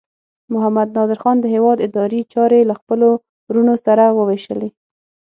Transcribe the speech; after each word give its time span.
محمد 0.53 0.87
نادر 0.95 1.17
خان 1.23 1.37
د 1.41 1.45
هیواد 1.53 1.77
اداري 1.87 2.21
چارې 2.33 2.59
له 2.69 2.73
خپلو 2.79 3.09
وروڼو 3.49 3.75
سره 3.85 4.03
وویشلې. 4.17 4.69